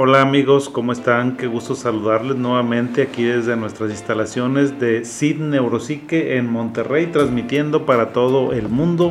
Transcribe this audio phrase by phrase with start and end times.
[0.00, 1.36] Hola amigos, ¿cómo están?
[1.36, 8.12] Qué gusto saludarles nuevamente aquí desde nuestras instalaciones de Sid Neuropsique en Monterrey, transmitiendo para
[8.12, 9.10] todo el mundo,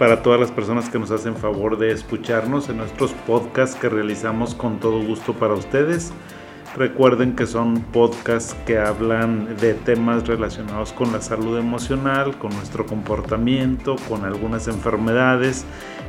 [0.00, 4.56] para todas las personas que nos hacen favor de escucharnos en nuestros podcasts que realizamos
[4.56, 6.12] con todo gusto para ustedes.
[6.76, 12.84] Recuerden que son podcasts que hablan de temas relacionados con la salud emocional, con nuestro
[12.84, 15.64] comportamiento, con algunas enfermedades,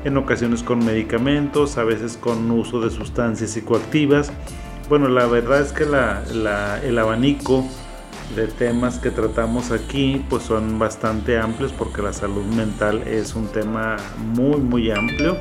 [0.05, 4.32] en ocasiones con medicamentos, a veces con uso de sustancias psicoactivas.
[4.87, 7.65] Bueno, la verdad es que el abanico
[8.36, 13.47] de temas que tratamos aquí pues son bastante amplios porque la salud mental es un
[13.47, 15.37] tema muy muy amplio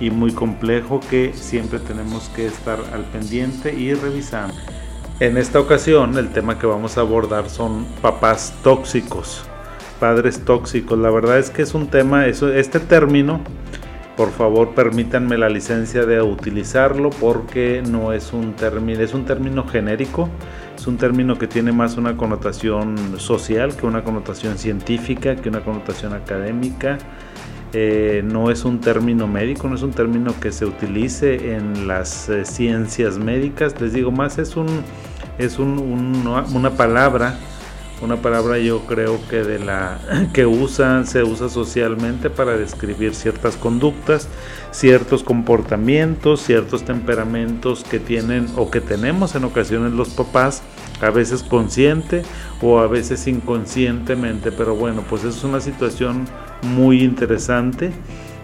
[0.00, 4.54] y muy complejo que siempre tenemos que estar al pendiente y revisando.
[5.20, 9.44] En esta ocasión el tema que vamos a abordar son papás tóxicos,
[9.98, 10.98] padres tóxicos.
[10.98, 13.40] La verdad es que es un tema, eso, este término,
[14.16, 19.66] por favor permítanme la licencia de utilizarlo porque no es un término, es un término
[19.66, 20.28] genérico,
[20.74, 25.60] es un término que tiene más una connotación social que una connotación científica, que una
[25.60, 26.98] connotación académica.
[27.72, 32.28] Eh, no es un término médico, no es un término que se utilice en las
[32.28, 34.66] eh, ciencias médicas, les digo más, es, un,
[35.36, 37.38] es una palabra,
[38.02, 39.98] una palabra yo creo que de la
[40.32, 44.28] que usa, se usa socialmente para describir ciertas conductas,
[44.70, 50.62] ciertos comportamientos, ciertos temperamentos que tienen o que tenemos en ocasiones los papás,
[51.00, 52.22] a veces consciente
[52.60, 56.26] o a veces inconscientemente, pero bueno, pues es una situación
[56.62, 57.92] muy interesante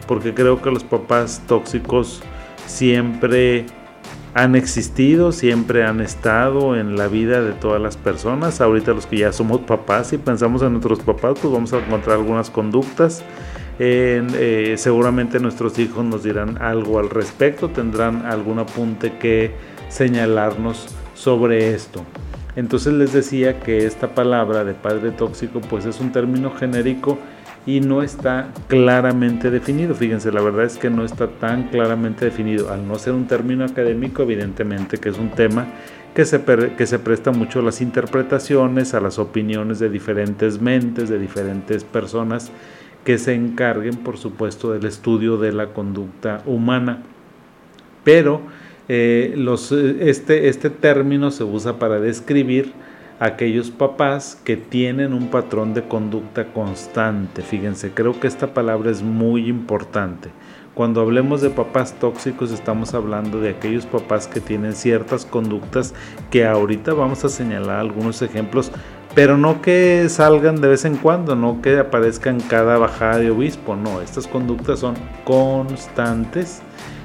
[0.06, 2.22] porque creo que los papás tóxicos
[2.66, 3.66] siempre
[4.34, 8.60] han existido, siempre han estado en la vida de todas las personas.
[8.60, 12.16] Ahorita los que ya somos papás y pensamos en nuestros papás, pues vamos a encontrar
[12.16, 13.22] algunas conductas.
[13.78, 19.54] Eh, seguramente nuestros hijos nos dirán algo al respecto, tendrán algún apunte que
[19.88, 22.04] señalarnos sobre esto.
[22.54, 27.18] Entonces les decía que esta palabra de padre tóxico pues es un término genérico
[27.66, 29.94] y no está claramente definido.
[29.94, 32.70] Fíjense, la verdad es que no está tan claramente definido.
[32.70, 35.66] Al no ser un término académico, evidentemente que es un tema
[36.14, 36.42] que se,
[36.76, 41.84] que se presta mucho a las interpretaciones, a las opiniones de diferentes mentes, de diferentes
[41.84, 42.50] personas
[43.04, 47.02] que se encarguen, por supuesto, del estudio de la conducta humana.
[48.04, 48.42] Pero
[48.88, 52.72] eh, los, este, este término se usa para describir
[53.22, 57.42] aquellos papás que tienen un patrón de conducta constante.
[57.42, 60.30] Fíjense, creo que esta palabra es muy importante.
[60.74, 65.94] Cuando hablemos de papás tóxicos estamos hablando de aquellos papás que tienen ciertas conductas
[66.32, 68.72] que ahorita vamos a señalar algunos ejemplos,
[69.14, 73.76] pero no que salgan de vez en cuando, no que aparezcan cada bajada de obispo,
[73.76, 76.60] no, estas conductas son constantes,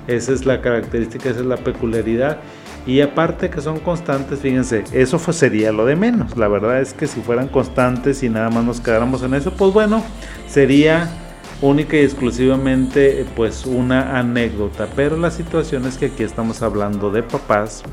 [0.08, 2.40] esa es la característica, esa es la peculiaridad
[2.88, 6.38] y aparte que son constantes, fíjense, eso sería lo de menos.
[6.38, 9.74] La verdad es que si fueran constantes y nada más nos quedáramos en eso, pues
[9.74, 10.02] bueno,
[10.48, 11.10] sería
[11.62, 14.88] única y exclusivamente pues una anécdota.
[14.96, 17.84] Pero la situación es que aquí estamos hablando de papás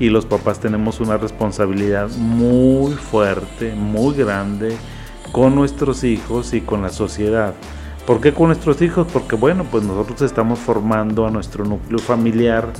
[0.00, 4.76] y los papás tenemos una responsabilidad muy fuerte, muy grande
[5.30, 7.54] con nuestros hijos y con la sociedad.
[8.06, 9.06] ¿Por qué con nuestros hijos?
[9.12, 12.72] Porque bueno, pues nosotros estamos formando a nuestro núcleo familiar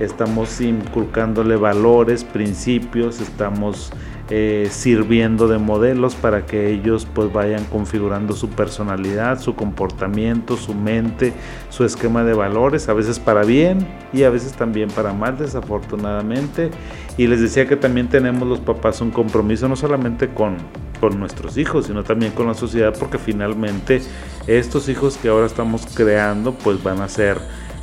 [0.00, 3.92] estamos inculcándole valores, principios, estamos
[4.30, 10.72] eh, sirviendo de modelos para que ellos pues vayan configurando su personalidad, su comportamiento, su
[10.72, 11.32] mente,
[11.68, 16.70] su esquema de valores, a veces para bien y a veces también para mal desafortunadamente.
[17.18, 20.58] Y les decía que también tenemos los papás un compromiso no solamente con,
[21.00, 24.00] con nuestros hijos, sino también con la sociedad, porque finalmente
[24.46, 27.38] estos hijos que ahora estamos creando pues van a ser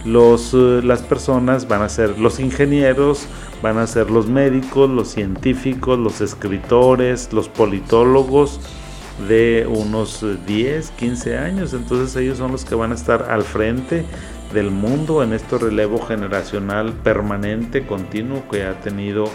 [0.07, 3.27] los, eh, las personas van a ser los ingenieros,
[3.61, 8.61] van a ser los médicos, los científicos, los escritores, los politólogos
[9.27, 11.73] de unos 10, 15 años.
[11.73, 14.05] Entonces ellos son los que van a estar al frente
[14.53, 19.25] del mundo en este relevo generacional permanente, continuo que ha tenido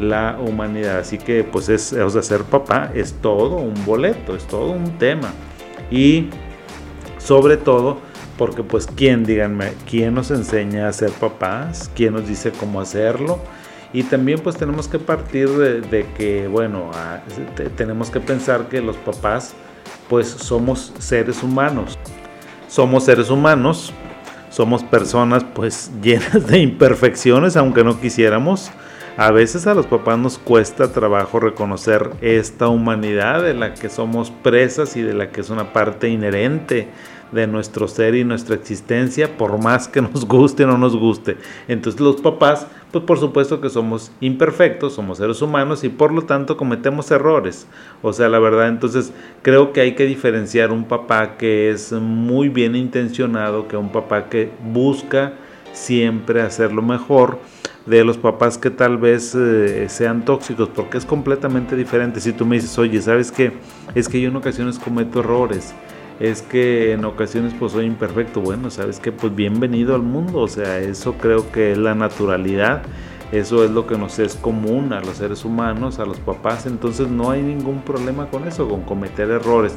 [0.00, 0.98] la humanidad.
[0.98, 5.32] Así que pues es, o ser papá es todo un boleto, es todo un tema.
[5.90, 6.28] Y
[7.18, 8.07] sobre todo
[8.38, 13.40] porque pues quién, díganme, quién nos enseña a ser papás, quién nos dice cómo hacerlo.
[13.92, 16.90] Y también pues tenemos que partir de, que, bueno,
[17.76, 19.54] tenemos que pensar que los papás
[20.08, 21.98] pues somos seres humanos.
[22.68, 23.92] Somos seres humanos,
[24.50, 28.70] somos personas pues llenas de imperfecciones, aunque no quisiéramos.
[29.16, 34.30] A veces a los papás nos cuesta trabajo reconocer esta humanidad de la que somos
[34.30, 36.88] presas y de la que es una parte inherente
[37.32, 41.36] de nuestro ser y nuestra existencia, por más que nos guste o no nos guste.
[41.68, 46.22] Entonces los papás pues por supuesto que somos imperfectos, somos seres humanos y por lo
[46.22, 47.66] tanto cometemos errores.
[48.02, 52.48] O sea, la verdad, entonces creo que hay que diferenciar un papá que es muy
[52.48, 55.34] bien intencionado, que un papá que busca
[55.72, 57.38] siempre hacer lo mejor
[57.84, 62.20] de los papás que tal vez eh, sean tóxicos, porque es completamente diferente.
[62.20, 63.52] Si tú me dices, oye, ¿sabes qué?
[63.94, 65.74] Es que yo en ocasiones cometo errores
[66.20, 68.40] es que en ocasiones pues soy imperfecto.
[68.40, 72.82] Bueno, sabes que pues bienvenido al mundo, o sea, eso creo que es la naturalidad,
[73.30, 77.08] eso es lo que nos es común a los seres humanos, a los papás, entonces
[77.08, 79.74] no hay ningún problema con eso, con cometer errores.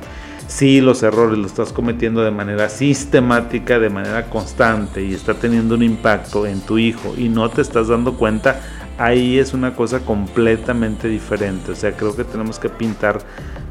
[0.47, 5.75] Si los errores los estás cometiendo de manera sistemática, de manera constante y está teniendo
[5.75, 8.61] un impacto en tu hijo y no te estás dando cuenta,
[9.01, 11.71] ahí es una cosa completamente diferente.
[11.71, 13.19] O sea, creo que tenemos que pintar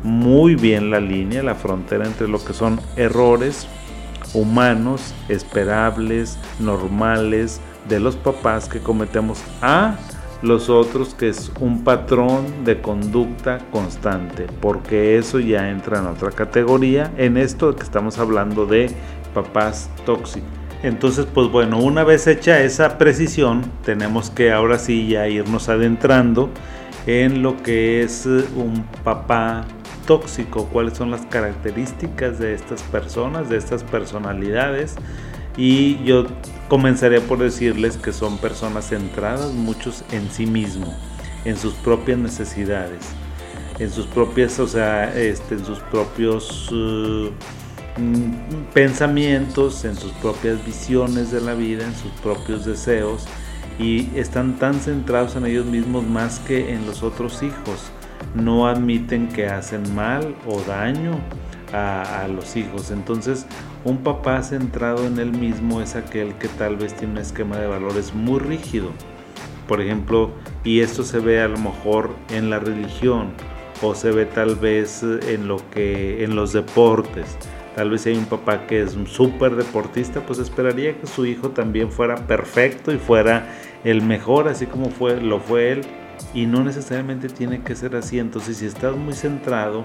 [0.02, 3.68] muy bien la línea, la frontera entre lo que son errores
[4.34, 9.96] humanos, esperables, normales de los papás que cometemos a
[10.42, 16.30] los otros que es un patrón de conducta constante, porque eso ya entra en otra
[16.30, 18.90] categoría en esto que estamos hablando de
[19.34, 20.59] papás tóxicos.
[20.82, 26.50] Entonces, pues bueno, una vez hecha esa precisión, tenemos que ahora sí ya irnos adentrando
[27.06, 29.66] en lo que es un papá
[30.06, 34.96] tóxico, cuáles son las características de estas personas, de estas personalidades.
[35.56, 36.26] Y yo
[36.68, 40.96] comenzaré por decirles que son personas centradas, muchos en sí mismo,
[41.44, 43.00] en sus propias necesidades,
[43.78, 47.26] en sus propias, o sea, este, en sus propios mm,
[48.75, 53.26] pensamientos, en sus propias visiones de la vida, en sus propios deseos
[53.79, 57.91] y están tan centrados en ellos mismos más que en los otros hijos
[58.35, 61.19] no admiten que hacen mal o daño
[61.73, 62.91] a, los hijos.
[62.91, 63.47] Entonces,
[63.85, 67.67] un papá centrado en él mismo es aquel que tal vez tiene un esquema de
[67.67, 68.91] valores muy rígido.
[69.69, 70.32] Por ejemplo,
[70.64, 73.29] y esto se ve a lo mejor en la religión
[73.82, 77.37] o se ve tal vez en lo que en los deportes.
[77.80, 81.24] Tal vez si hay un papá que es un súper deportista, pues esperaría que su
[81.24, 83.54] hijo también fuera perfecto y fuera
[83.84, 85.80] el mejor, así como fue, lo fue él
[86.34, 88.18] y no necesariamente tiene que ser así.
[88.18, 89.84] Entonces, si estás muy centrado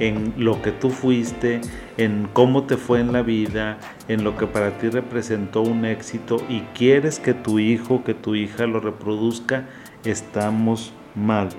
[0.00, 1.60] en lo que tú fuiste,
[1.96, 6.38] en cómo te fue en la vida, en lo que para ti representó un éxito
[6.48, 9.68] y quieres que tu hijo, que tu hija lo reproduzca,
[10.04, 11.50] estamos mal.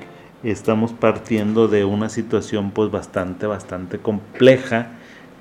[0.43, 4.98] Estamos partiendo de una situación pues bastante, bastante compleja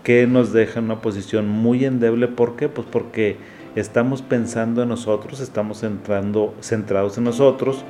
[0.09, 2.29] que nos deja en una posición muy endeble.
[2.29, 2.71] ¿Por qué?
[2.71, 3.37] Pues porque
[3.77, 7.85] estamos pensando en nosotros, estamos entrando, centrados en nosotros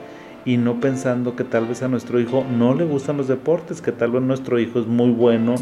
[0.44, 3.92] y no pensando que tal vez a nuestro hijo no le gustan los deportes, que
[3.92, 5.54] tal vez nuestro hijo es muy bueno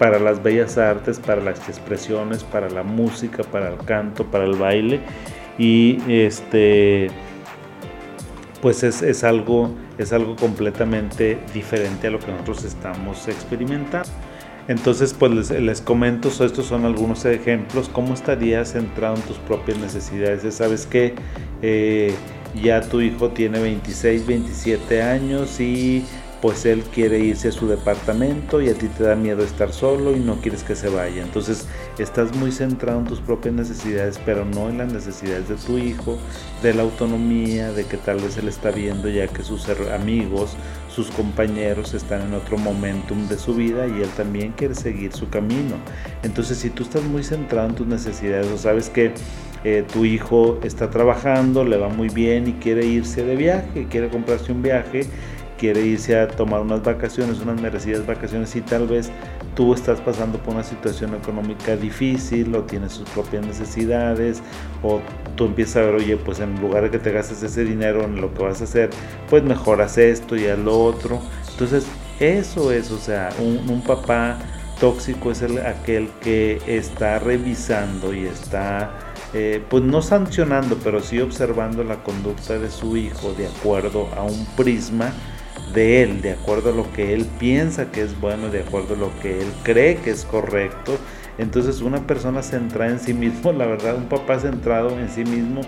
[0.00, 4.56] para las bellas artes, para las expresiones, para la música, para el canto, para el
[4.56, 4.98] baile
[5.56, 7.12] y este
[8.60, 14.10] pues es, algo es algo completamente diferente a lo que nosotros estamos experimentando.
[14.68, 20.54] Entonces, pues les, comento, estos son algunos ejemplos, cómo estarías centrado en tus propias necesidades.
[20.54, 21.14] Sabes que
[21.62, 22.14] eh,
[22.62, 26.04] ya tu hijo tiene 26, 27 años y
[26.42, 30.14] pues él quiere irse a su departamento y a ti te da miedo estar solo
[30.14, 31.22] y no quieres que se vaya.
[31.22, 31.68] Entonces
[31.98, 36.18] estás muy centrado en tus propias necesidades, pero no en las necesidades de tu hijo,
[36.60, 40.56] de la autonomía, de que tal vez él está viendo ya que sus amigos,
[40.94, 45.28] sus compañeros están en otro momentum de su vida y él también quiere seguir su
[45.28, 45.76] camino.
[46.22, 49.12] Entonces si tú estás muy centrado en tus necesidades o sabes que
[49.64, 54.08] eh, tu hijo está trabajando, le va muy bien y quiere irse de viaje, quiere
[54.08, 55.06] comprarse un viaje,
[55.62, 59.12] quiere irse a tomar unas vacaciones, unas merecidas vacaciones y tal vez
[59.54, 64.42] tú estás pasando por una situación económica difícil o tienes sus propias necesidades
[64.82, 65.00] o
[65.36, 68.20] tú empiezas a ver, oye, pues en lugar de que te gastes ese dinero en
[68.20, 68.90] lo que vas a hacer,
[69.30, 71.20] pues mejoras esto y haz lo otro.
[71.52, 71.86] Entonces,
[72.18, 74.40] eso es, o sea, un, papá
[74.80, 78.90] tóxico es el, aquel que está revisando y está
[79.32, 84.24] eh, pues no sancionando, pero sí observando la conducta de su hijo de acuerdo a
[84.24, 85.12] un prisma
[85.72, 88.98] de él, de acuerdo a lo que él piensa que es bueno, de acuerdo a
[88.98, 90.98] lo que él cree que es correcto.
[91.38, 95.62] Entonces una persona centrada en sí mismo, la verdad, un papá centrado en sí mismo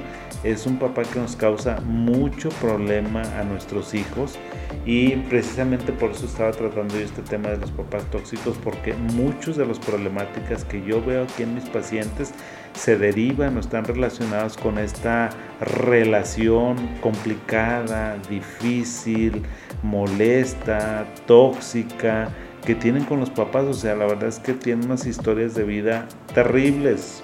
[0.45, 4.39] es un papá que nos causa mucho problema a nuestros hijos
[4.87, 9.57] y precisamente por eso estaba tratando yo este tema de los papás tóxicos porque muchas
[9.57, 12.33] de las problemáticas que yo veo aquí en mis pacientes
[12.75, 19.43] se derivan o están relacionados con esta relación complicada, difícil,
[19.83, 22.29] molesta, tóxica
[22.67, 23.65] que tienen con los papás.
[23.65, 27.24] O sea, la verdad es que tienen unas historias de vida terribles.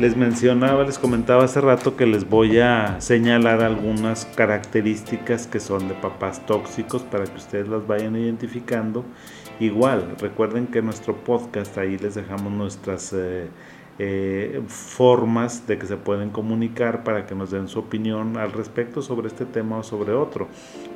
[0.00, 5.88] Les mencionaba, les comentaba hace rato que les voy a señalar algunas características que son
[5.88, 9.04] de papás tóxicos para que ustedes las vayan identificando.
[9.60, 13.48] Igual, recuerden que en nuestro podcast ahí les dejamos nuestras eh,
[13.98, 19.02] eh, formas de que se pueden comunicar para que nos den su opinión al respecto
[19.02, 20.48] sobre este tema o sobre otro.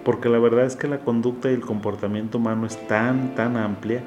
[0.02, 4.02] Porque la verdad es que la conducta y el comportamiento humano es tan, tan amplia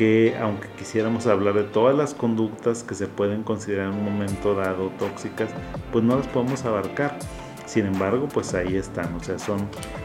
[0.00, 4.54] que aunque quisiéramos hablar de todas las conductas que se pueden considerar en un momento
[4.54, 5.50] dado tóxicas,
[5.92, 7.18] pues no las podemos abarcar.
[7.66, 9.58] Sin embargo, pues ahí están, o sea, son,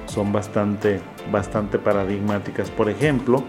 [0.07, 0.99] son bastante,
[1.31, 2.69] bastante paradigmáticas.
[2.71, 3.41] Por ejemplo,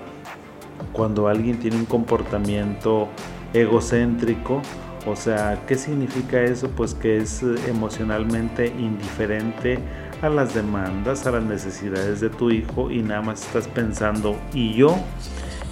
[0.92, 3.08] cuando alguien tiene un comportamiento
[3.52, 4.62] egocéntrico,
[5.04, 6.70] o sea, ¿qué significa eso?
[6.70, 9.80] Pues que es emocionalmente indiferente
[10.22, 14.74] a las demandas, a las necesidades de tu hijo y nada más estás pensando, ¿y
[14.74, 14.96] yo?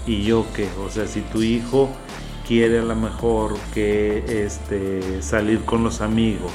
[0.06, 1.88] Y yo qué, o sea, si tu hijo
[2.46, 6.52] quiere a lo mejor que este salir con los amigos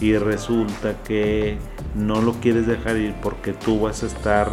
[0.00, 1.58] y resulta que
[1.94, 4.48] no lo quieres dejar ir porque tú vas a estar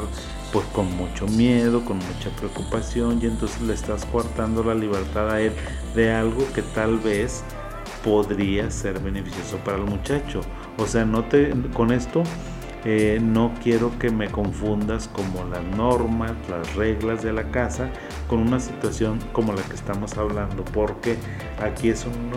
[0.51, 5.41] pues con mucho miedo, con mucha preocupación y entonces le estás cortando la libertad a
[5.41, 5.51] él
[5.96, 7.44] de algo que tal vez
[8.03, 10.41] podría ser beneficioso para el muchacho.
[10.77, 12.24] O sea, no te con esto
[12.85, 17.89] no quiero que me confundas como las normas, las reglas de la casa
[18.27, 21.17] con una situación como la que estamos hablando, porque
[21.59, 22.31] aquí es un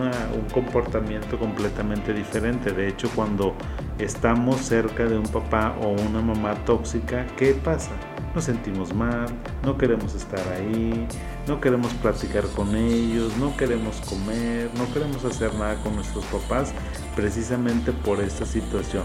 [0.52, 2.72] comportamiento completamente diferente.
[2.72, 3.54] De hecho, cuando
[3.98, 7.90] estamos cerca de un papá o una mamá tóxica, ¿qué pasa?
[8.34, 9.26] Nos sentimos mal,
[9.64, 11.06] no queremos estar ahí,
[11.46, 16.72] no queremos platicar con ellos, no queremos comer, no queremos hacer nada con nuestros papás
[17.16, 19.04] precisamente por esta situación.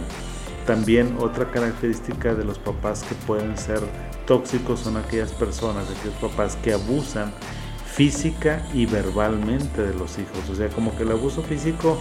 [0.65, 3.79] También otra característica de los papás que pueden ser
[4.25, 7.34] tóxicos son aquellas personas, aquellos papás que abusan
[7.86, 10.50] física y verbalmente de los hijos.
[10.50, 12.00] O sea, como que el abuso físico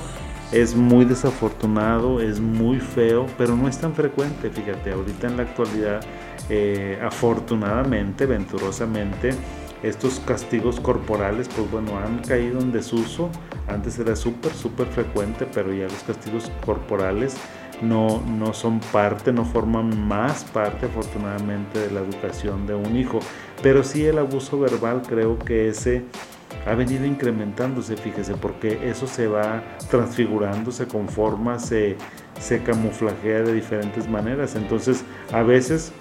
[0.52, 4.50] es muy desafortunado, es muy feo, pero no es tan frecuente.
[4.50, 6.00] Fíjate, ahorita en la actualidad,
[6.48, 9.34] eh, afortunadamente, venturosamente,
[9.82, 13.30] estos castigos corporales, pues bueno, han caído en desuso.
[13.66, 17.36] Antes era súper, súper frecuente, pero ya los castigos corporales
[17.80, 23.20] no, no son parte, no forman más parte afortunadamente de la educación de un hijo.
[23.62, 26.04] Pero sí el abuso verbal creo que ese
[26.66, 31.96] ha venido incrementándose, fíjese, porque eso se va transfigurando, se conforma, se,
[32.38, 34.54] se camuflajea de diferentes maneras.
[34.54, 35.92] Entonces, a veces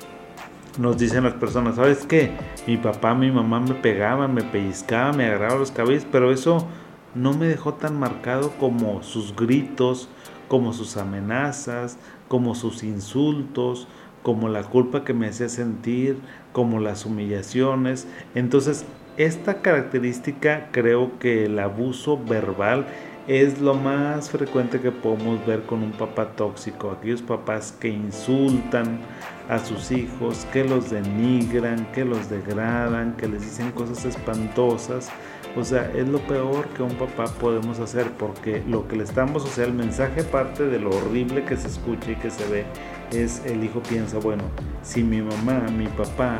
[0.78, 2.32] nos dicen las personas, ¿sabes qué?
[2.68, 6.68] Mi papá, mi mamá me pegaban, me pellizcaban, me agarraban los cabellos, pero eso
[7.16, 10.10] no me dejó tan marcado como sus gritos,
[10.51, 13.88] como sus amenazas, como sus insultos,
[14.22, 16.17] como la culpa que me hacía sentir,
[16.51, 18.05] como las humillaciones.
[18.36, 18.84] Entonces,
[19.15, 22.86] esta característica creo que el abuso verbal
[23.29, 29.00] es lo más frecuente que podemos ver con un papá tóxico, aquellos papás que insultan
[29.48, 35.12] a sus hijos, que los denigran, que los degradan, que les dicen cosas espantosas
[35.55, 39.43] o sea, es lo peor que un papá podemos hacer porque lo que le estamos,
[39.43, 42.65] o sea, el mensaje parte de lo horrible que se escucha y que se ve
[43.12, 44.43] es el hijo piensa, bueno,
[44.81, 46.39] si mi mamá, mi papá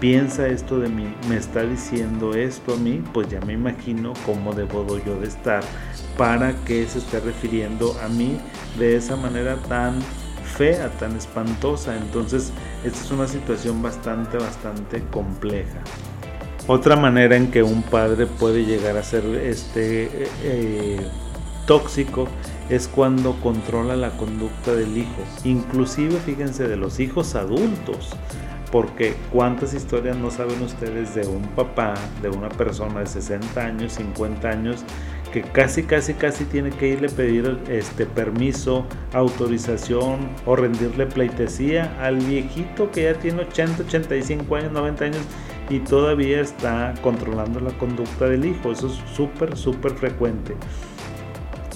[0.00, 4.52] piensa esto de mí, me está diciendo esto a mí, pues ya me imagino cómo
[4.52, 5.62] debo yo de estar
[6.16, 8.40] para que se esté refiriendo a mí
[8.78, 10.00] de esa manera tan
[10.56, 11.96] fea, tan espantosa.
[11.96, 12.52] Entonces,
[12.84, 15.80] esta es una situación bastante, bastante compleja.
[16.66, 21.00] Otra manera en que un padre puede llegar a ser este eh,
[21.66, 22.28] tóxico
[22.68, 28.10] es cuando controla la conducta del hijo, inclusive fíjense de los hijos adultos,
[28.70, 33.94] porque cuántas historias no saben ustedes de un papá, de una persona de 60 años,
[33.94, 34.84] 50 años,
[35.32, 41.96] que casi, casi, casi tiene que irle a pedir este permiso, autorización o rendirle pleitesía
[42.00, 45.22] al viejito que ya tiene 80, 85 años, 90 años
[45.70, 48.72] y todavía está controlando la conducta del hijo.
[48.72, 50.56] Eso es súper, súper frecuente.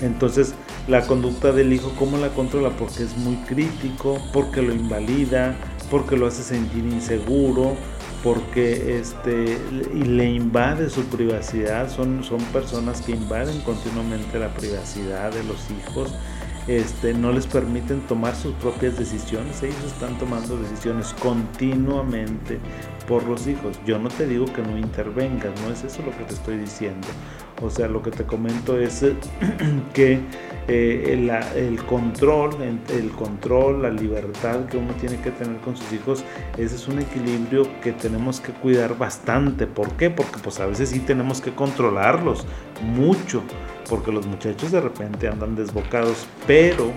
[0.03, 0.55] Entonces,
[0.89, 2.71] la conducta del hijo, ¿cómo la controla?
[2.71, 5.55] Porque es muy crítico, porque lo invalida,
[5.91, 7.77] porque lo hace sentir inseguro,
[8.25, 9.59] porque este,
[9.93, 11.89] le invade su privacidad.
[11.89, 16.13] Son, son personas que invaden continuamente la privacidad de los hijos
[16.67, 19.63] este, no les permiten tomar sus propias decisiones.
[19.63, 22.59] Ellos están tomando decisiones continuamente
[23.07, 23.79] por los hijos.
[23.87, 27.07] Yo no te digo que no intervengas, no es eso lo que te estoy diciendo.
[27.63, 29.05] O sea, lo que te comento es
[29.95, 30.21] que
[30.67, 32.57] eh, el, control,
[32.89, 36.25] el control, la libertad que uno tiene que tener con sus hijos,
[36.57, 39.67] ese es un equilibrio que tenemos que cuidar bastante.
[39.67, 40.11] ¿Por qué?
[40.11, 42.47] Porque pues a veces sí tenemos que controlarlos
[42.83, 43.43] mucho
[43.89, 46.93] porque los muchachos de repente andan desbocados, pero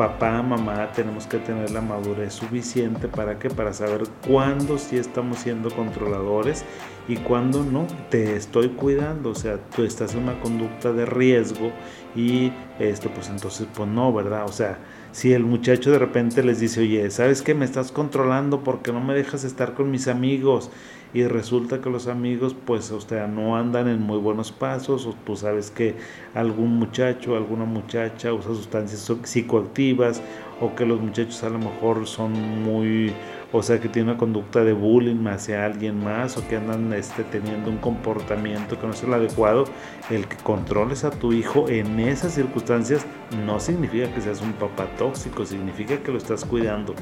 [0.00, 5.40] papá, mamá, tenemos que tener la madurez suficiente para que para saber cuándo sí estamos
[5.40, 6.64] siendo controladores
[7.06, 7.86] y cuándo no.
[8.08, 11.70] Te estoy cuidando, o sea, tú estás en una conducta de riesgo
[12.16, 14.46] y esto, pues entonces, pues no, ¿verdad?
[14.46, 14.78] O sea,
[15.12, 17.54] si el muchacho de repente les dice, oye, ¿sabes qué?
[17.54, 20.70] Me estás controlando porque no me dejas estar con mis amigos
[21.12, 25.14] y resulta que los amigos pues o sea no andan en muy buenos pasos o
[25.24, 25.96] tú sabes que
[26.34, 30.22] algún muchacho alguna muchacha usa sustancias psicoactivas
[30.60, 33.12] o que los muchachos a lo mejor son muy
[33.52, 37.24] o sea que tiene una conducta de bullying hacia alguien más o que andan este,
[37.24, 39.64] teniendo un comportamiento que no es el adecuado,
[40.08, 43.04] el que controles a tu hijo en esas circunstancias
[43.44, 46.94] no significa que seas un papá tóxico, significa que lo estás cuidando.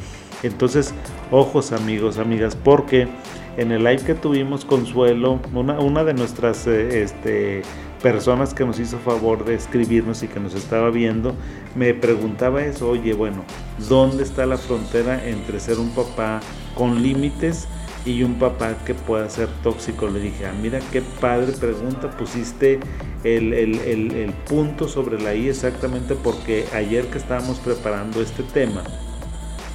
[0.43, 0.95] Entonces,
[1.31, 3.09] ojos amigos, amigas, porque
[3.57, 7.63] en el live que tuvimos Consuelo, una, una de nuestras eh, este,
[8.03, 11.35] personas que nos hizo favor de escribirnos y que nos estaba viendo,
[11.75, 13.45] me preguntaba eso, oye, bueno,
[13.89, 16.41] ¿dónde está la frontera entre ser un papá
[16.75, 17.67] con límites
[18.05, 20.09] y un papá que pueda ser tóxico?
[20.09, 22.81] Le dije, ah, mira qué padre pregunta, pusiste
[23.25, 28.83] el, el punto sobre la I exactamente porque ayer que estábamos preparando este tema,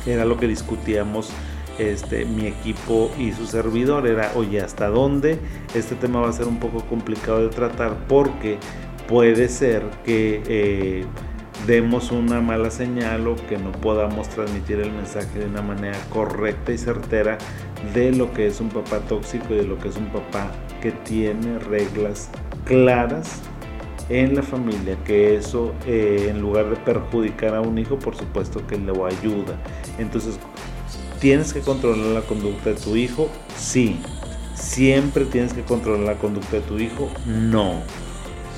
[0.05, 1.29] era lo que discutíamos
[1.79, 5.39] este, mi equipo y su servidor era, oye, ¿hasta dónde?
[5.73, 8.57] Este tema va a ser un poco complicado de tratar porque
[9.07, 11.05] puede ser que eh,
[11.67, 16.71] demos una mala señal o que no podamos transmitir el mensaje de una manera correcta
[16.71, 17.37] y certera
[17.93, 20.51] de lo que es un papá tóxico y de lo que es un papá
[20.81, 22.29] que tiene reglas
[22.65, 23.41] claras
[24.09, 28.65] en la familia, que eso eh, en lugar de perjudicar a un hijo, por supuesto
[28.67, 29.57] que le ayuda.
[29.97, 30.39] Entonces,
[31.23, 33.29] ¿Tienes que controlar la conducta de tu hijo?
[33.55, 33.97] Sí.
[34.55, 37.09] ¿Siempre tienes que controlar la conducta de tu hijo?
[37.25, 37.75] No.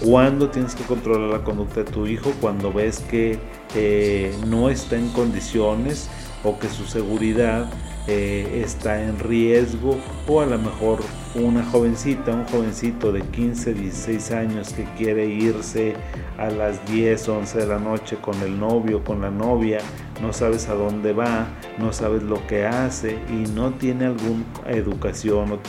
[0.04, 2.32] ¿Cuándo tienes que controlar la conducta de tu hijo?
[2.42, 3.38] Cuando ves que
[3.76, 6.10] eh, no está en condiciones
[6.44, 7.70] o que su seguridad
[8.08, 11.00] eh, está en riesgo o a lo mejor
[11.36, 15.94] una jovencita, un jovencito de 15, 16 años que quiere irse
[16.38, 19.80] a las 10, 11 de la noche con el novio, con la novia,
[20.22, 25.52] no sabes a dónde va, no sabes lo que hace y no tiene alguna educación
[25.52, 25.60] o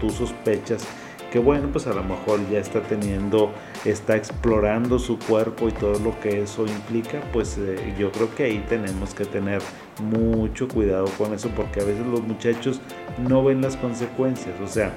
[0.00, 0.86] tú sospechas
[1.30, 3.50] que bueno, pues a lo mejor ya está teniendo,
[3.84, 8.44] está explorando su cuerpo y todo lo que eso implica, pues eh, yo creo que
[8.44, 9.60] ahí tenemos que tener
[10.02, 12.80] mucho cuidado con eso porque a veces los muchachos
[13.18, 14.92] no ven las consecuencias, o sea,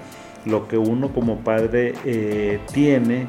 [0.45, 3.27] lo que uno como padre eh, tiene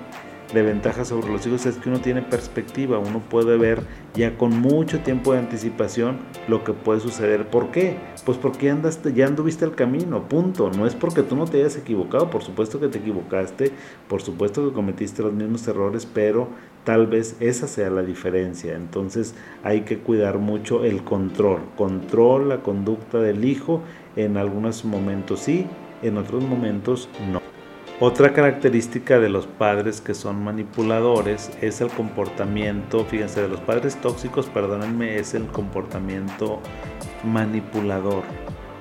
[0.52, 3.82] de ventaja sobre los hijos es que uno tiene perspectiva, uno puede ver
[4.14, 7.46] ya con mucho tiempo de anticipación lo que puede suceder.
[7.46, 7.96] ¿Por qué?
[8.24, 10.70] Pues porque andaste, ya anduviste el camino, punto.
[10.70, 13.72] No es porque tú no te hayas equivocado, por supuesto que te equivocaste,
[14.08, 16.48] por supuesto que cometiste los mismos errores, pero
[16.84, 18.74] tal vez esa sea la diferencia.
[18.74, 23.82] Entonces hay que cuidar mucho el control, control la conducta del hijo,
[24.16, 25.66] en algunos momentos sí,
[26.02, 27.49] en otros momentos no.
[28.02, 34.00] Otra característica de los padres que son manipuladores es el comportamiento, fíjense, de los padres
[34.00, 36.60] tóxicos, perdónenme, es el comportamiento
[37.24, 38.22] manipulador.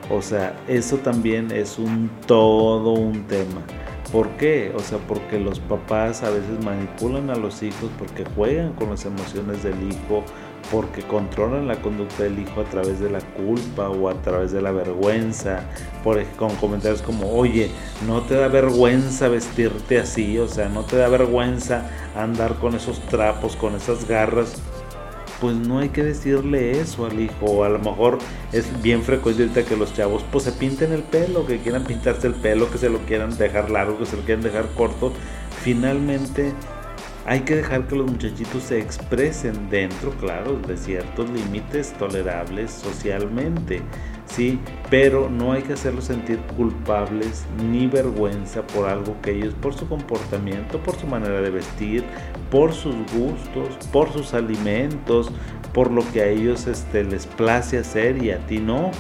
[0.10, 3.62] O sea, eso también es un todo un tema.
[4.10, 4.72] ¿Por qué?
[4.74, 9.04] O sea, porque los papás a veces manipulan a los hijos porque juegan con las
[9.04, 10.24] emociones del hijo,
[10.72, 14.62] porque controlan la conducta del hijo a través de la culpa o a través de
[14.62, 15.62] la vergüenza,
[16.04, 17.72] por, con comentarios como, oye,
[18.08, 23.00] no te da vergüenza vestirte así, o sea, no te da vergüenza andar con esos
[23.08, 24.62] trapos, con esas garras,
[25.40, 28.20] pues no hay que decirle eso al hijo, o a lo mejor
[28.52, 32.36] es bien frecuente que los chavos pues se pinten el pelo, que quieran pintarse el
[32.36, 35.14] pelo, que se lo quieran dejar largo, que se lo quieran dejar corto,
[35.64, 36.54] finalmente
[37.26, 43.82] hay que dejar que los muchachitos se expresen dentro, claro, de ciertos límites tolerables socialmente,
[44.26, 49.74] sí, pero no hay que hacerlos sentir culpables ni vergüenza por algo que ellos, por
[49.74, 52.04] su comportamiento, por su manera de vestir,
[52.50, 55.32] por sus gustos, por sus alimentos,
[55.74, 58.92] por lo que a ellos este, les place hacer y a ti no.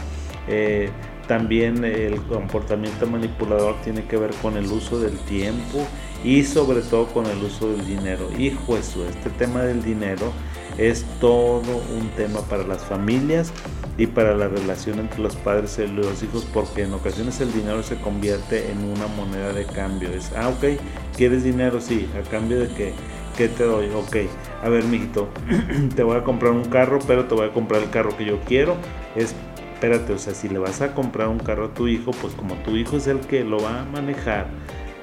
[0.47, 0.89] Eh,
[1.29, 5.85] también el comportamiento manipulador tiene que ver con el uso del tiempo
[6.23, 8.27] y sobre todo con el uso del dinero.
[8.39, 10.33] Hijo eso, este tema del dinero
[10.79, 13.53] es todo un tema para las familias
[13.95, 17.83] y para la relación entre los padres y los hijos porque en ocasiones el dinero
[17.83, 20.09] se convierte en una moneda de cambio.
[20.09, 20.79] Es, ah, ok,
[21.15, 21.79] ¿quieres dinero?
[21.79, 22.93] Sí, ¿a cambio de qué?
[23.37, 23.87] ¿Qué te doy?
[23.93, 24.17] Ok,
[24.63, 25.29] a ver, mijito,
[25.95, 28.39] te voy a comprar un carro, pero te voy a comprar el carro que yo
[28.47, 28.77] quiero.
[29.15, 29.35] Es
[29.79, 32.55] espérate, o sea, si le vas a comprar un carro a tu hijo, pues como
[32.55, 34.47] tu hijo es el que lo va a manejar,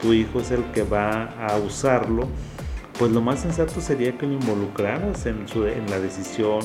[0.03, 2.29] tu hijo es el que va a usarlo,
[2.99, 6.61] pues lo más sensato sería que lo involucraras en, su, en la decisión.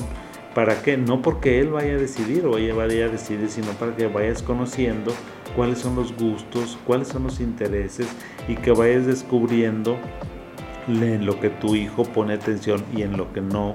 [0.54, 0.98] ¿Para qué?
[0.98, 4.42] No porque él vaya a decidir o ella vaya a decidir, sino para que vayas
[4.42, 5.14] conociendo
[5.56, 8.06] cuáles son los gustos, cuáles son los intereses
[8.46, 9.96] y que vayas descubriendo
[10.86, 13.74] en lo que tu hijo pone atención y en lo que no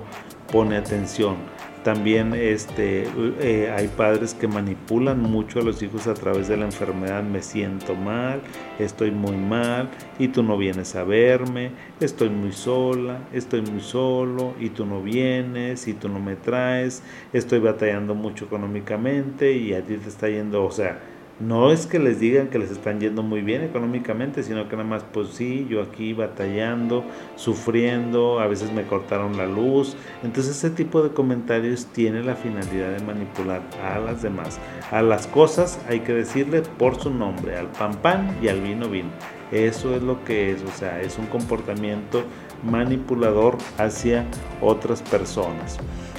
[0.51, 1.56] pone atención.
[1.87, 3.07] También este,
[3.39, 7.23] eh, hay padres que manipulan mucho a los hijos a través de la enfermedad.
[7.23, 8.41] Me siento mal,
[8.77, 11.71] estoy muy mal y tú no vienes a verme,
[12.01, 17.03] estoy muy sola, estoy muy solo y tú no vienes y tú no me traes,
[17.31, 20.99] estoy batallando mucho económicamente y a ti te está yendo, o sea,
[21.39, 24.87] no es que les digan que les están yendo muy bien económicamente, sino que nada
[24.87, 27.03] más, pues sí, yo aquí batallando,
[27.35, 29.95] sufriendo, a veces me cortaron la luz.
[30.23, 34.59] Entonces ese tipo de comentarios tiene la finalidad de manipular a las demás.
[34.91, 38.89] A las cosas hay que decirle por su nombre, al pan pan y al vino
[38.89, 39.09] vino.
[39.51, 42.23] Eso es lo que es, o sea, es un comportamiento
[42.63, 44.25] manipulador hacia
[44.61, 45.77] otras personas.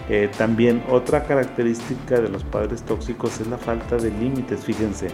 [0.08, 5.08] Eh, también otra característica de los padres tóxicos es la falta de límites, fíjense.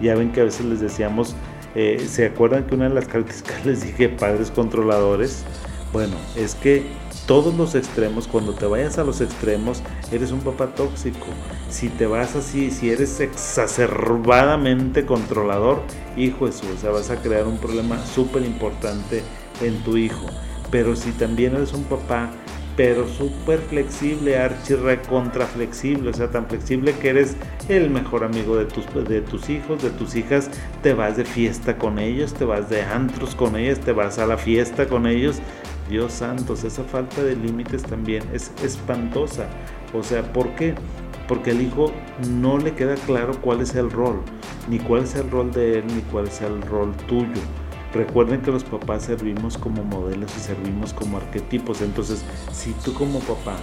[0.00, 1.36] Ya ven que a veces les decíamos,
[1.76, 5.44] eh, ¿se acuerdan que una de las características les dije padres controladores?
[5.92, 6.86] Bueno, es que
[7.26, 11.26] todos los extremos, cuando te vayas a los extremos, eres un papá tóxico.
[11.72, 15.80] Si te vas así, si eres exacerbadamente controlador,
[16.18, 19.22] hijo eso, o sea, vas a crear un problema súper importante
[19.62, 20.26] en tu hijo.
[20.70, 22.28] Pero si también eres un papá
[22.76, 27.36] pero súper flexible, archi recontra flexible, o sea, tan flexible que eres
[27.70, 30.50] el mejor amigo de tus, de tus hijos, de tus hijas,
[30.82, 34.26] te vas de fiesta con ellos, te vas de antros con ellos, te vas a
[34.26, 35.40] la fiesta con ellos.
[35.88, 39.46] Dios santos, esa falta de límites también es espantosa.
[39.94, 40.74] O sea, ¿por qué?
[41.28, 41.92] Porque al hijo
[42.28, 44.22] no le queda claro cuál es el rol,
[44.68, 47.40] ni cuál es el rol de él, ni cuál es el rol tuyo.
[47.94, 51.82] Recuerden que los papás servimos como modelos y servimos como arquetipos.
[51.82, 53.56] Entonces, si tú como papá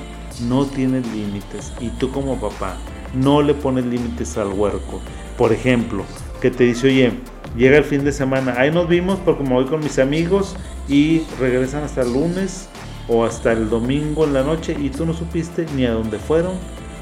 [0.48, 2.78] no tienes límites y tú como papá
[3.16, 5.02] no le pones límites al huerco,
[5.36, 6.04] por ejemplo,
[6.42, 7.12] que te dice, oye,
[7.58, 10.56] llega el fin de semana, ahí nos vimos porque me voy con mis amigos
[10.88, 12.70] y regresan hasta el lunes
[13.08, 16.54] o hasta el domingo en la noche y tú no supiste ni a dónde fueron,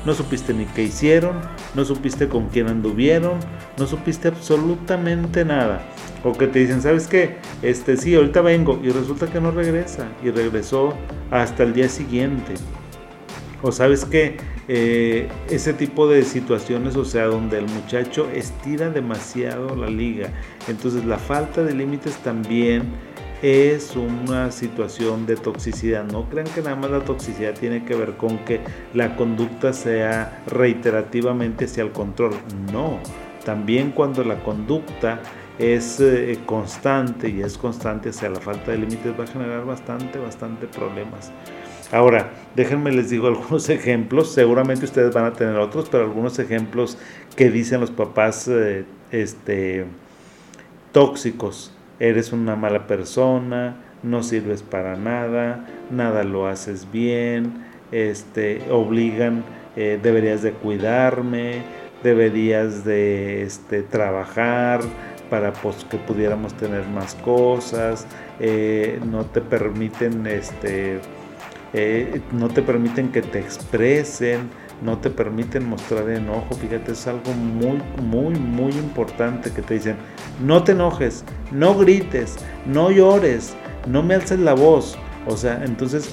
[0.08, 1.42] no supiste ni qué hicieron,
[1.76, 3.40] no supiste con quién anduvieron,
[3.78, 5.82] no supiste absolutamente nada.
[6.24, 7.36] O que te dicen, ¿sabes qué?
[7.62, 10.94] Este sí, ahorita vengo y resulta que no regresa y regresó
[11.30, 12.54] hasta el día siguiente.
[13.62, 14.38] O sabes que
[14.70, 20.30] eh, ese tipo de situaciones, o sea, donde el muchacho estira demasiado la liga.
[20.70, 22.84] Entonces la falta de límites también
[23.42, 26.06] es una situación de toxicidad.
[26.06, 28.62] No crean que nada más la toxicidad tiene que ver con que
[28.94, 32.34] la conducta sea reiterativamente hacia el control.
[32.72, 33.00] No,
[33.46, 35.22] también cuando la conducta
[35.60, 40.20] es eh, constante y es constante hacia la falta de límites va a generar bastante,
[40.20, 41.32] bastante problemas.
[41.92, 46.98] Ahora, déjenme les digo algunos ejemplos, seguramente ustedes van a tener otros, pero algunos ejemplos
[47.36, 49.86] que dicen los papás eh, este,
[50.92, 51.77] tóxicos.
[52.00, 59.44] Eres una mala persona, no sirves para nada, nada lo haces bien, este, obligan,
[59.76, 61.62] eh, deberías de cuidarme,
[62.04, 64.82] deberías de este, trabajar,
[65.30, 68.08] para pues, que pudiéramos tener más cosas,
[68.40, 71.00] eh, no te permiten este,
[71.74, 74.50] eh, no te permiten que te expresen,
[74.82, 76.56] no te permiten mostrar enojo.
[76.56, 79.98] Fíjate, es algo muy, muy, muy importante que te dicen,
[80.44, 83.56] no te enojes, no grites, no llores,
[83.88, 84.98] no me alces la voz.
[85.28, 86.10] O sea, entonces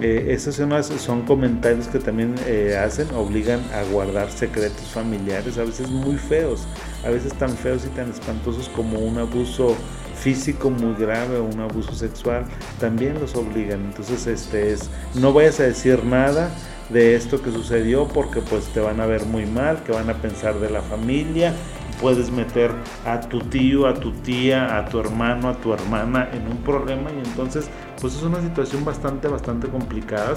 [0.00, 5.64] eh, esos son, son, comentarios que también eh, hacen, obligan a guardar secretos familiares, a
[5.64, 6.68] veces muy feos,
[7.04, 9.74] a veces tan feos y tan espantosos como un abuso
[10.14, 12.44] físico muy grave o un abuso sexual,
[12.78, 13.86] también los obligan.
[13.86, 16.50] Entonces, este es, no vayas a decir nada
[16.90, 20.14] de esto que sucedió porque pues te van a ver muy mal, que van a
[20.14, 21.54] pensar de la familia,
[22.00, 22.70] puedes meter
[23.04, 27.10] a tu tío, a tu tía, a tu hermano, a tu hermana en un problema
[27.10, 27.68] y entonces
[28.00, 30.34] pues es una situación bastante, bastante complicada.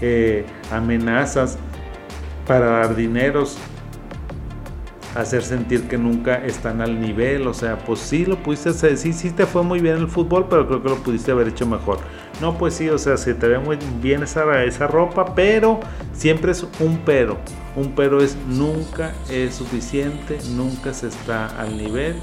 [0.00, 1.58] Eh, amenazas
[2.46, 3.58] para dar dineros,
[5.14, 9.12] hacer sentir que nunca están al nivel, o sea, pues sí lo pudiste hacer, sí,
[9.12, 11.98] sí te fue muy bien el fútbol, pero creo que lo pudiste haber hecho mejor.
[12.40, 15.80] No, pues sí, o sea, se te ve muy bien esa, esa ropa, pero
[16.12, 17.36] siempre es un pero.
[17.74, 22.16] Un pero es nunca es suficiente, nunca se está al nivel.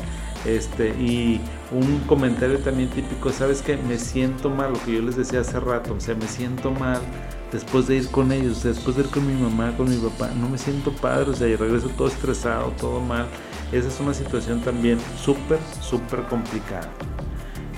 [0.45, 5.15] Este, y un comentario también típico, ¿sabes que Me siento mal, lo que yo les
[5.15, 7.01] decía hace rato, o sea, me siento mal
[7.51, 10.47] después de ir con ellos, después de ir con mi mamá, con mi papá, no
[10.47, 13.27] me siento padre, o sea, y regreso todo estresado, todo mal.
[13.71, 16.89] Esa es una situación también súper, súper complicada.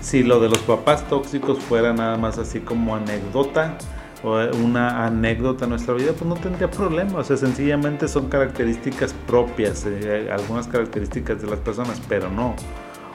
[0.07, 3.77] Si lo de los papás tóxicos fuera nada más así como anécdota,
[4.23, 7.19] o una anécdota en nuestra vida, pues no tendría problema.
[7.19, 12.55] O sea, sencillamente son características propias, eh, algunas características de las personas, pero no.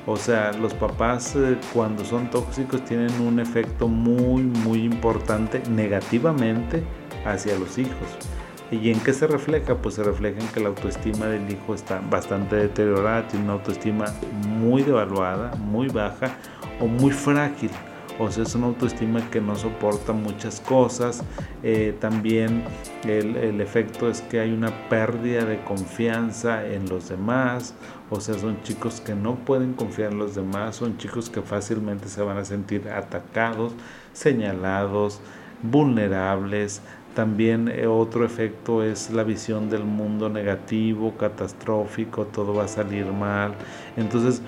[0.05, 6.83] O sea, los papás eh, cuando son tóxicos tienen un efecto muy, muy importante negativamente
[7.25, 8.19] hacia los hijos.
[8.73, 9.75] ¿Y en qué se refleja?
[9.75, 14.07] Pues se refleja en que la autoestima del hijo está bastante deteriorada, tiene una autoestima
[14.47, 16.35] muy devaluada, muy baja
[16.81, 17.71] o muy frágil.
[18.19, 21.23] O sea, es una autoestima que no soporta muchas cosas.
[21.63, 22.65] Eh, también
[23.05, 27.75] el, el, efecto es que hay una pérdida de confianza en los demás.
[28.09, 30.77] O sea, son chicos que no pueden confiar en los demás.
[30.77, 33.75] Son chicos que fácilmente se van a sentir atacados,
[34.15, 35.21] señalados,
[35.63, 36.83] vulnerables.
[37.15, 43.07] También eh, otro efecto es la visión del mundo negativo, catastrófico, todo va a salir
[43.07, 43.55] mal.
[43.97, 44.43] Entonces,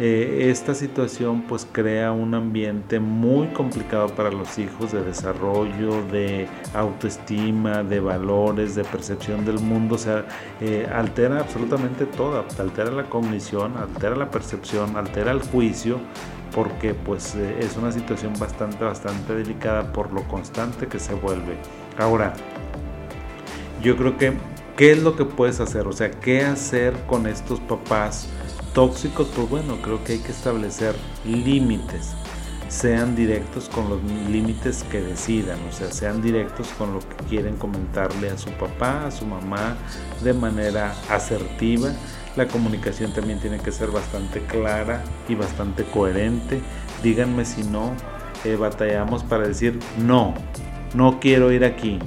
[0.00, 6.46] eh, esta situación pues crea un ambiente muy complicado para los hijos de desarrollo, de
[6.72, 10.24] autoestima, de valores, de percepción del mundo, o sea,
[10.60, 15.98] eh, altera absolutamente todo, altera la cognición, altera la percepción, altera el juicio,
[16.54, 21.56] porque pues eh, es una situación bastante, bastante delicada por lo constante que se vuelve.
[21.98, 22.34] Ahora,
[23.82, 24.32] yo creo que,
[24.76, 25.86] ¿qué es lo que puedes hacer?
[25.86, 28.28] O sea, ¿qué hacer con estos papás?
[28.78, 32.12] tóxicos, pues bueno, creo que hay que establecer límites,
[32.68, 37.56] sean directos con los límites que decidan, o sea, sean directos con lo que quieren
[37.56, 39.76] comentarle a su papá, a su mamá,
[40.22, 41.90] de manera asertiva.
[42.38, 46.60] La comunicación también tiene que ser bastante clara y bastante coherente.
[47.02, 47.94] Díganme si no,
[48.44, 50.34] eh, batallamos para decir no,
[50.94, 51.98] no quiero ir aquí,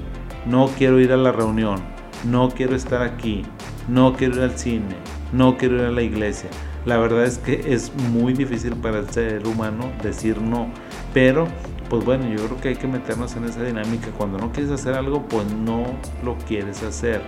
[0.46, 1.82] no quiero ir a la reunión,
[2.24, 3.44] no quiero estar aquí,
[3.90, 4.96] no quiero ir al cine,
[5.34, 6.50] no quiero ir a la iglesia.
[6.86, 10.70] La verdad es que es muy difícil para el ser humano decir no,
[11.14, 11.46] pero
[11.90, 14.12] pues bueno, yo creo que hay que meternos en esa dinámica.
[14.18, 15.84] Cuando no quieres hacer algo, pues no
[16.24, 17.22] lo quieres hacer.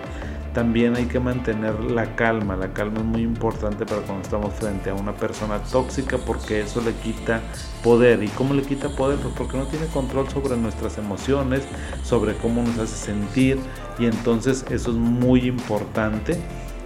[0.53, 2.55] También hay que mantener la calma.
[2.55, 6.81] La calma es muy importante para cuando estamos frente a una persona tóxica porque eso
[6.81, 7.41] le quita
[7.83, 8.23] poder.
[8.23, 9.17] ¿Y cómo le quita poder?
[9.19, 11.63] Pues porque no tiene control sobre nuestras emociones,
[12.03, 13.59] sobre cómo nos hace sentir.
[13.97, 16.39] Y entonces eso es muy importante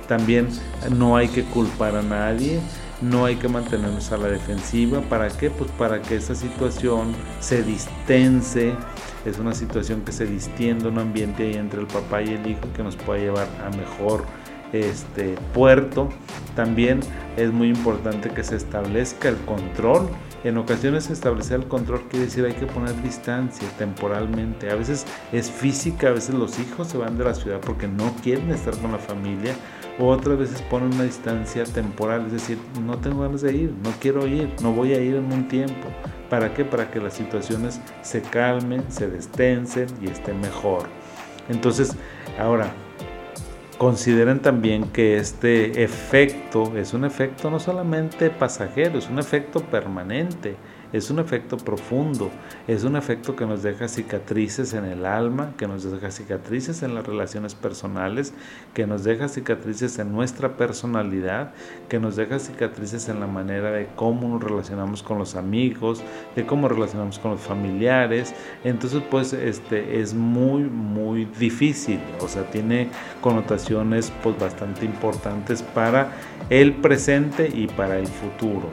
[0.07, 0.47] también
[0.95, 2.59] no hay que culpar a nadie,
[3.01, 5.01] no hay que mantenernos a la defensiva.
[5.01, 5.49] ¿Para qué?
[5.49, 8.73] Pues para que esa situación se distense.
[9.25, 12.61] Es una situación que se distiende un ambiente ahí entre el papá y el hijo
[12.75, 14.23] que nos puede llevar a mejor
[14.73, 16.09] este puerto.
[16.55, 16.99] También
[17.35, 20.09] es muy importante que se establezca el control.
[20.47, 24.71] En ocasiones establecer el control quiere decir hay que poner distancia temporalmente.
[24.71, 28.13] A veces es física, a veces los hijos se van de la ciudad porque no
[28.23, 29.53] quieren estar con la familia
[29.99, 33.91] o otras veces ponen una distancia temporal, es decir, no tengo ganas de ir, no
[33.99, 35.89] quiero ir, no voy a ir en un tiempo.
[36.29, 36.63] ¿Para qué?
[36.63, 40.83] Para que las situaciones se calmen, se destensen y estén mejor.
[41.49, 41.93] Entonces,
[42.39, 42.71] ahora,
[43.77, 50.55] consideren también que este efecto es un efecto no solamente pasajero, es un efecto permanente
[50.93, 52.31] es un efecto profundo,
[52.67, 56.95] es un efecto que nos deja cicatrices en el alma, que nos deja cicatrices en
[56.95, 58.33] las relaciones personales,
[58.73, 61.51] que nos deja cicatrices en nuestra personalidad,
[61.89, 66.01] que nos deja cicatrices en la manera de cómo nos relacionamos con los amigos,
[66.35, 68.33] de cómo relacionamos con los familiares.
[68.63, 72.89] Entonces, pues, este es muy, muy difícil, o sea, tiene
[73.21, 76.11] connotaciones pues bastante importantes para
[76.49, 78.71] el presente y para el futuro.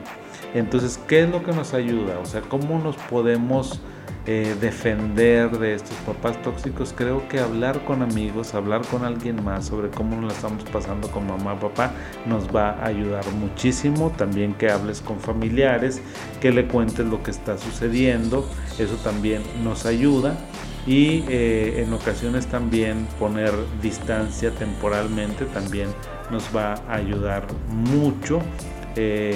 [0.54, 2.20] Entonces, ¿qué es lo que nos ayuda?
[2.20, 3.80] O sea, ¿cómo nos podemos
[4.26, 6.94] eh, defender de estos papás tóxicos?
[6.96, 11.10] Creo que hablar con amigos, hablar con alguien más sobre cómo nos la estamos pasando
[11.10, 11.92] con mamá, papá,
[12.24, 14.12] nos va a ayudar muchísimo.
[14.16, 16.00] También que hables con familiares,
[16.40, 20.38] que le cuentes lo que está sucediendo, eso también nos ayuda.
[20.86, 25.88] Y eh, en ocasiones también poner distancia temporalmente también
[26.30, 28.40] nos va a ayudar mucho.
[28.94, 29.34] Eh,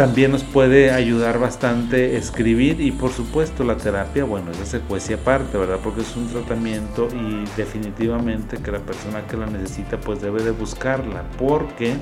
[0.00, 5.58] también nos puede ayudar bastante escribir y por supuesto la terapia, bueno, esa secuencia aparte,
[5.58, 5.78] ¿verdad?
[5.84, 10.52] Porque es un tratamiento y definitivamente que la persona que la necesita pues debe de
[10.52, 11.92] buscarla porque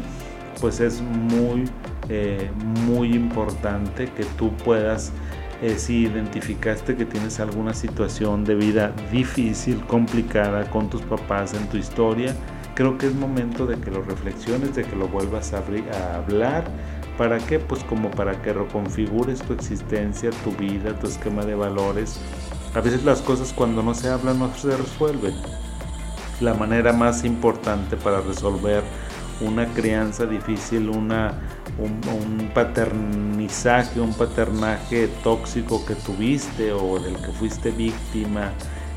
[0.60, 1.64] pues es muy,
[2.08, 2.48] eh,
[2.86, 5.10] muy importante que tú puedas,
[5.60, 11.68] eh, si identificaste que tienes alguna situación de vida difícil, complicada con tus papás en
[11.68, 12.32] tu historia,
[12.76, 16.64] creo que es momento de que lo reflexiones, de que lo vuelvas a, a hablar
[17.18, 17.58] ¿Para qué?
[17.58, 22.20] Pues como para que reconfigures tu existencia, tu vida, tu esquema de valores.
[22.74, 25.34] A veces las cosas cuando no se hablan no se resuelven.
[26.40, 28.84] La manera más importante para resolver
[29.40, 31.34] una crianza difícil, una
[31.78, 38.52] un, paternizaje, un paternaje tóxico que tuviste o del que fuiste víctima.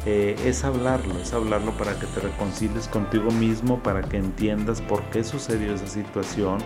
[0.07, 5.03] Eh, es hablarlo, es hablarlo para que te reconcilies contigo mismo, para que entiendas por
[5.11, 6.57] qué sucedió esa situación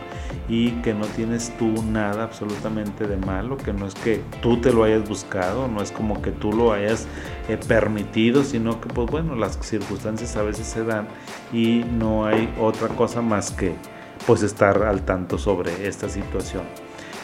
[0.48, 4.72] y que no tienes tú nada absolutamente de malo, que no es que tú te
[4.72, 7.08] lo hayas buscado, no es como que tú lo hayas
[7.50, 11.10] eh, permitido, sino que pues bueno, las circunstancias a veces se dan
[11.52, 13.76] y no hay otra cosa más que
[14.26, 16.64] pues estar al tanto sobre esta situación.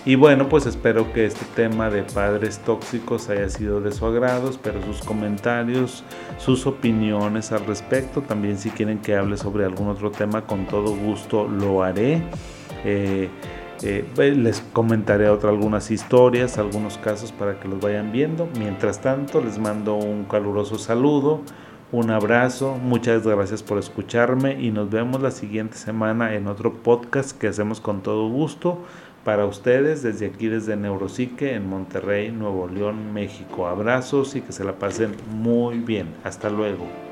[0.04, 4.50] Y bueno, pues espero que este tema de padres tóxicos haya sido de su agrado,
[4.50, 6.04] espero sus comentarios,
[6.40, 8.22] sus opiniones al respecto.
[8.22, 12.24] También si quieren que hable sobre algún otro tema, con todo gusto lo haré.
[12.84, 13.30] Eh,
[13.84, 18.50] eh, les comentaré otra, algunas historias, algunos casos para que los vayan viendo.
[18.58, 21.42] Mientras tanto, les mando un caluroso saludo
[21.92, 27.38] un abrazo, muchas gracias por escucharme y nos vemos la siguiente semana en otro podcast
[27.38, 28.78] que hacemos con todo gusto
[29.24, 33.68] para ustedes desde aquí, desde Neuropsique en Monterrey, Nuevo León, México.
[33.68, 36.08] Abrazos y que se la pasen muy bien.
[36.24, 37.11] Hasta luego.